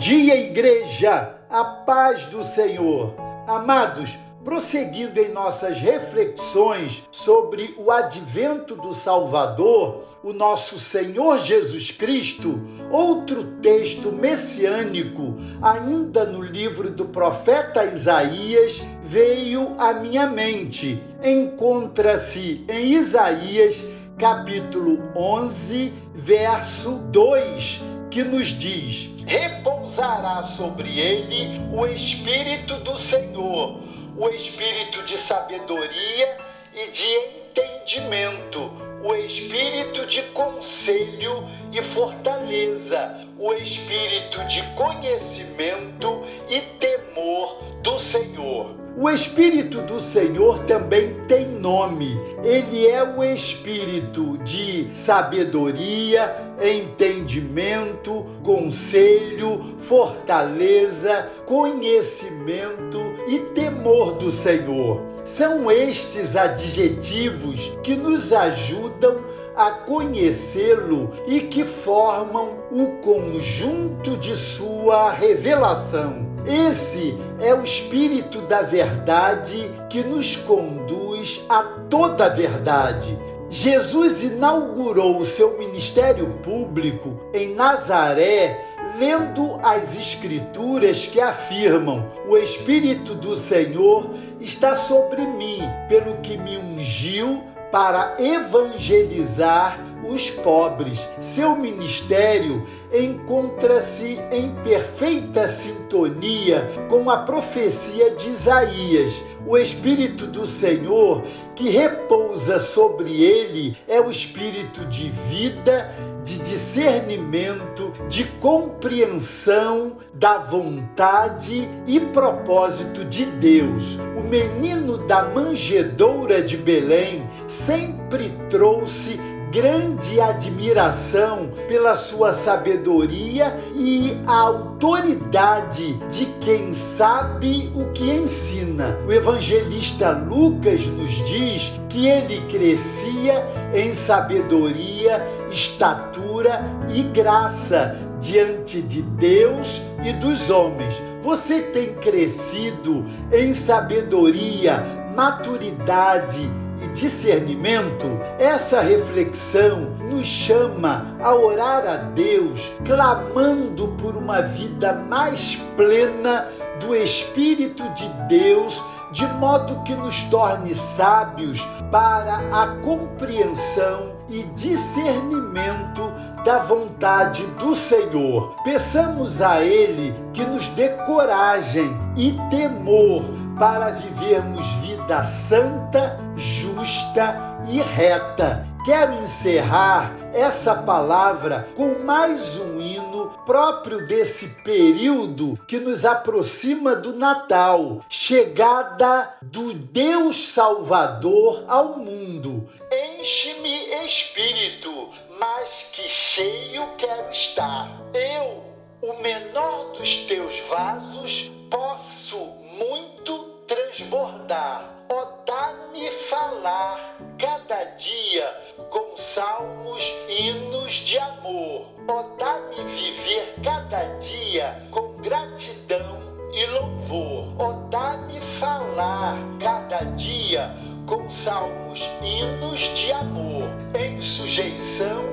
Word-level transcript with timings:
dia, 0.00 0.34
igreja! 0.34 1.34
A 1.50 1.62
paz 1.62 2.24
do 2.24 2.42
Senhor. 2.42 3.14
Amados, 3.46 4.18
prosseguindo 4.42 5.20
em 5.20 5.30
nossas 5.30 5.76
reflexões 5.76 7.06
sobre 7.12 7.74
o 7.76 7.90
advento 7.90 8.74
do 8.76 8.94
Salvador, 8.94 10.04
o 10.24 10.32
nosso 10.32 10.78
Senhor 10.78 11.40
Jesus 11.40 11.90
Cristo, 11.90 12.62
outro 12.90 13.44
texto 13.60 14.10
messiânico, 14.10 15.36
ainda 15.60 16.24
no 16.24 16.40
livro 16.40 16.90
do 16.90 17.04
profeta 17.04 17.84
Isaías, 17.84 18.80
veio 19.02 19.74
à 19.78 19.92
minha 19.92 20.26
mente. 20.26 21.02
Encontra-se 21.22 22.64
em 22.70 22.92
Isaías, 22.92 23.86
capítulo 24.16 25.12
11, 25.14 25.92
verso 26.14 26.92
2, 27.10 27.99
que 28.10 28.24
nos 28.24 28.48
diz: 28.48 29.10
Repousará 29.24 30.42
sobre 30.42 30.98
ele 30.98 31.60
o 31.72 31.86
Espírito 31.86 32.74
do 32.80 32.98
Senhor, 32.98 33.80
o 34.16 34.28
Espírito 34.30 35.02
de 35.04 35.16
sabedoria 35.16 36.38
e 36.74 36.90
de 36.90 37.04
entendimento, 37.04 38.70
o 39.02 39.14
Espírito 39.14 40.06
de 40.06 40.22
conselho 40.32 41.48
e 41.72 41.82
fortaleza, 41.82 43.26
o 43.38 43.52
Espírito 43.54 44.46
de 44.48 44.62
conhecimento 44.74 46.22
e 46.48 46.60
temor 46.78 47.64
do 47.82 47.98
Senhor. 47.98 48.80
O 48.96 49.08
Espírito 49.08 49.80
do 49.82 50.00
Senhor 50.00 50.58
também 50.64 51.14
tem 51.28 51.46
nome. 51.46 52.20
Ele 52.42 52.86
é 52.88 53.02
o 53.02 53.22
Espírito 53.22 54.36
de 54.38 54.88
sabedoria, 54.92 56.34
entendimento, 56.60 58.26
conselho, 58.42 59.76
fortaleza, 59.78 61.30
conhecimento 61.46 62.98
e 63.28 63.38
temor 63.54 64.14
do 64.14 64.32
Senhor. 64.32 65.00
São 65.24 65.70
estes 65.70 66.36
adjetivos 66.36 67.70
que 67.84 67.94
nos 67.94 68.32
ajudam 68.32 69.30
a 69.60 69.72
conhecê-lo 69.72 71.12
e 71.26 71.40
que 71.40 71.66
formam 71.66 72.60
o 72.70 72.98
conjunto 73.02 74.16
de 74.16 74.34
sua 74.34 75.12
revelação. 75.12 76.26
Esse 76.46 77.18
é 77.38 77.52
o 77.54 77.62
Espírito 77.62 78.40
da 78.40 78.62
Verdade 78.62 79.70
que 79.90 80.02
nos 80.02 80.34
conduz 80.34 81.44
a 81.46 81.62
toda 81.90 82.24
a 82.24 82.28
verdade. 82.30 83.18
Jesus 83.50 84.22
inaugurou 84.22 85.18
o 85.18 85.26
seu 85.26 85.58
ministério 85.58 86.38
público 86.42 87.20
em 87.34 87.54
Nazaré 87.54 88.64
lendo 88.98 89.60
as 89.62 89.94
Escrituras 89.94 91.06
que 91.06 91.20
afirmam: 91.20 92.10
O 92.26 92.38
Espírito 92.38 93.14
do 93.14 93.36
Senhor 93.36 94.14
está 94.40 94.74
sobre 94.74 95.20
mim, 95.20 95.60
pelo 95.86 96.16
que 96.22 96.38
me 96.38 96.56
ungiu 96.56 97.50
para 97.70 98.16
evangelizar 98.18 99.78
os 100.04 100.30
pobres. 100.30 101.00
Seu 101.20 101.56
ministério 101.56 102.66
encontra-se 102.92 104.18
em 104.32 104.54
perfeita 104.62 105.46
sintonia 105.46 106.68
com 106.88 107.10
a 107.10 107.18
profecia 107.18 108.10
de 108.10 108.30
Isaías. 108.30 109.22
O 109.46 109.56
Espírito 109.56 110.26
do 110.26 110.46
Senhor 110.46 111.22
que 111.60 111.68
repousa 111.68 112.58
sobre 112.58 113.22
ele 113.22 113.76
é 113.86 114.00
o 114.00 114.10
espírito 114.10 114.86
de 114.86 115.10
vida, 115.28 115.94
de 116.24 116.38
discernimento, 116.38 117.92
de 118.08 118.24
compreensão 118.24 119.98
da 120.14 120.38
vontade 120.38 121.68
e 121.86 122.00
propósito 122.00 123.04
de 123.04 123.26
Deus. 123.26 123.98
O 124.16 124.22
menino 124.22 124.98
da 125.06 125.24
manjedoura 125.24 126.40
de 126.40 126.56
Belém 126.56 127.28
sempre 127.46 128.32
trouxe 128.48 129.20
grande 129.50 130.20
admiração 130.20 131.50
pela 131.66 131.96
sua 131.96 132.32
sabedoria 132.32 133.58
e 133.74 134.16
a 134.26 134.36
autoridade 134.36 135.94
de 136.08 136.26
quem 136.40 136.72
sabe 136.72 137.70
o 137.74 137.90
que 137.92 138.08
ensina. 138.10 138.98
O 139.06 139.12
evangelista 139.12 140.10
Lucas 140.10 140.86
nos 140.86 141.10
diz 141.26 141.72
que 141.88 142.06
ele 142.06 142.40
crescia 142.48 143.44
em 143.74 143.92
sabedoria, 143.92 145.20
estatura 145.50 146.64
e 146.88 147.02
graça 147.02 147.96
diante 148.20 148.80
de 148.80 149.02
Deus 149.02 149.82
e 150.04 150.12
dos 150.12 150.48
homens. 150.48 150.94
Você 151.22 151.60
tem 151.60 151.94
crescido 151.94 153.04
em 153.32 153.52
sabedoria, 153.52 154.82
maturidade 155.14 156.48
e 156.82 156.88
discernimento, 156.88 158.20
essa 158.38 158.80
reflexão 158.80 159.96
nos 160.10 160.26
chama 160.26 161.16
a 161.20 161.34
orar 161.34 161.86
a 161.86 161.96
Deus, 161.96 162.70
clamando 162.84 163.88
por 164.00 164.16
uma 164.16 164.40
vida 164.40 164.94
mais 164.94 165.56
plena 165.76 166.48
do 166.80 166.94
Espírito 166.94 167.82
de 167.90 168.08
Deus, 168.28 168.82
de 169.12 169.26
modo 169.26 169.82
que 169.82 169.94
nos 169.94 170.24
torne 170.24 170.74
sábios 170.74 171.66
para 171.90 172.36
a 172.52 172.76
compreensão 172.82 174.12
e 174.28 174.44
discernimento 174.54 176.12
da 176.44 176.58
vontade 176.58 177.44
do 177.58 177.74
Senhor. 177.74 178.54
Peçamos 178.64 179.42
a 179.42 179.60
Ele 179.60 180.14
que 180.32 180.44
nos 180.44 180.68
dê 180.68 180.90
coragem 181.04 181.90
e 182.16 182.38
temor 182.48 183.24
para 183.60 183.90
vivermos 183.90 184.66
vida 184.80 185.22
santa, 185.22 186.18
justa 186.34 187.60
e 187.68 187.78
reta. 187.82 188.66
Quero 188.86 189.12
encerrar 189.22 190.16
essa 190.32 190.76
palavra 190.76 191.68
com 191.76 191.98
mais 191.98 192.58
um 192.58 192.80
hino 192.80 193.28
próprio 193.44 194.06
desse 194.06 194.48
período 194.62 195.58
que 195.68 195.78
nos 195.78 196.06
aproxima 196.06 196.96
do 196.96 197.12
Natal, 197.12 198.02
chegada 198.08 199.36
do 199.42 199.74
Deus 199.74 200.48
Salvador 200.48 201.62
ao 201.68 201.98
mundo. 201.98 202.66
Enche-me, 202.90 203.90
Espírito, 204.06 205.10
mas 205.38 205.68
que 205.92 206.08
cheio 206.08 206.96
quero 206.96 207.30
estar. 207.30 207.90
Eu, 208.14 208.64
o 209.02 209.20
menor 209.20 209.92
dos 209.98 210.16
teus 210.24 210.58
vasos, 210.70 211.50
posso 211.70 212.38
muito 212.78 213.49
transbordar. 213.90 214.88
Ó, 215.08 215.24
dá-me 215.46 216.10
falar 216.28 217.16
cada 217.38 217.84
dia 217.96 218.46
com 218.88 219.16
salmos, 219.16 220.02
hinos 220.28 220.92
de 220.92 221.18
amor. 221.18 221.86
Ó, 222.08 222.22
dá-me 222.38 222.84
viver 222.84 223.54
cada 223.62 224.04
dia 224.18 224.86
com 224.90 225.16
gratidão 225.16 226.20
e 226.52 226.66
louvor. 226.66 227.54
Ó, 227.58 227.72
dá-me 227.90 228.40
falar 228.60 229.36
cada 229.60 230.04
dia 230.16 230.70
com 231.06 231.28
salmos, 231.28 232.00
hinos 232.22 232.80
de 232.80 233.12
amor, 233.12 233.68
em 233.98 234.22
sujeição 234.22 235.24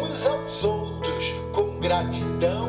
uns 0.00 0.26
aos 0.26 0.62
outros, 0.62 1.24
com 1.52 1.80
gratidão 1.80 2.68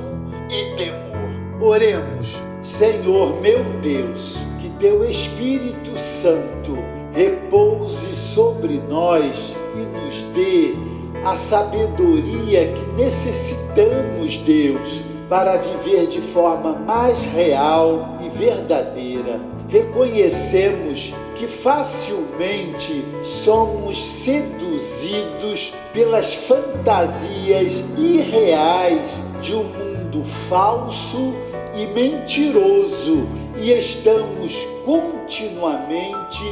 e 0.50 0.76
temor. 0.76 1.16
Oremos, 1.62 2.36
Senhor 2.66 3.40
meu 3.42 3.64
Deus 3.82 4.46
teu 4.80 5.10
Espírito 5.10 5.98
Santo 5.98 6.78
repouse 7.14 8.14
sobre 8.14 8.82
nós 8.90 9.56
e 9.74 9.80
nos 9.80 10.24
dê 10.34 10.76
a 11.24 11.36
sabedoria 11.36 12.74
que 12.74 12.86
necessitamos, 13.02 14.38
Deus, 14.38 15.02
para 15.30 15.56
viver 15.58 16.08
de 16.08 16.20
forma 16.20 16.74
mais 16.74 17.18
real 17.28 18.20
e 18.22 18.30
verdadeira. 18.30 19.42
Reconhecemos 19.70 21.14
que 21.36 21.48
facilmente 21.48 23.04
somos 23.24 24.06
seduzidos 24.06 25.74
pelas 25.94 26.34
fantasias 26.34 27.84
irreais 27.98 29.10
de 29.42 29.56
um 29.56 29.64
mundo 29.64 30.24
falso 30.24 31.34
e 31.76 31.86
mentiroso 31.88 33.28
e 33.58 33.72
estamos 33.72 34.68
continuamente 34.86 36.44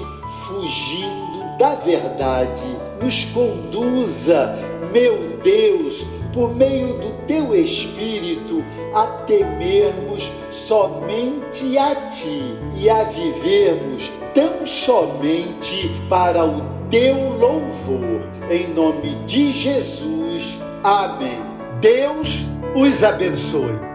fugindo 0.46 1.58
da 1.58 1.76
verdade. 1.76 2.64
Nos 3.02 3.26
conduza, 3.26 4.58
meu 4.92 5.38
Deus, 5.44 6.06
por 6.34 6.56
meio 6.56 6.98
do 7.00 7.26
teu 7.28 7.56
Espírito, 7.56 8.64
a 8.94 9.06
temermos 9.26 10.32
somente 10.52 11.78
a 11.78 11.96
Ti 12.10 12.42
e 12.76 12.90
a 12.90 13.04
vivermos 13.04 14.12
tão 14.34 14.66
somente 14.66 15.90
para 16.10 16.44
o 16.46 16.62
teu 16.90 17.38
louvor. 17.38 18.22
Em 18.50 18.68
nome 18.68 19.16
de 19.26 19.52
Jesus. 19.52 20.60
Amém. 20.84 21.40
Deus 21.80 22.46
os 22.76 23.04
abençoe. 23.04 23.93